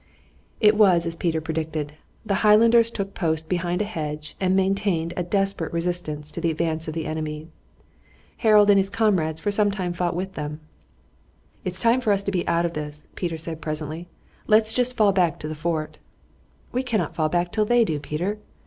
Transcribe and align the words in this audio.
It 0.59 0.75
was 0.75 1.05
as 1.05 1.15
Peter 1.15 1.39
predicted. 1.39 1.93
The 2.25 2.41
Highlanders 2.41 2.89
took 2.89 3.13
post 3.13 3.47
behind 3.47 3.83
a 3.83 3.85
hedge 3.85 4.35
and 4.39 4.55
maintained 4.55 5.13
a 5.15 5.21
desperate 5.21 5.71
resistance 5.71 6.31
to 6.31 6.41
the 6.41 6.49
advance 6.49 6.87
of 6.87 6.95
the 6.95 7.05
enemy. 7.05 7.49
Harold 8.37 8.71
and 8.71 8.79
his 8.79 8.89
comrades 8.89 9.39
for 9.39 9.51
some 9.51 9.69
time 9.69 9.93
fought 9.93 10.15
with 10.15 10.33
them. 10.33 10.59
"It's 11.63 11.79
time 11.79 12.01
for 12.01 12.11
us 12.11 12.23
to 12.23 12.31
be 12.31 12.47
out 12.47 12.65
of 12.65 12.73
this," 12.73 13.03
Peter 13.13 13.37
said 13.37 13.61
presently. 13.61 14.07
"Let's 14.47 14.73
jest 14.73 14.97
get 14.97 15.13
back 15.13 15.37
to 15.39 15.47
the 15.47 15.53
fort." 15.53 15.99
"We 16.71 16.81
cannot 16.81 17.13
fall 17.13 17.29
back 17.29 17.51
till 17.51 17.65
they 17.65 17.85
do, 17.85 17.99
Peter." 17.99 18.39